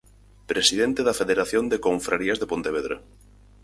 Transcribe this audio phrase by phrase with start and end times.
[0.51, 2.97] Presidente da Federación de Confrarías de Pontevedra.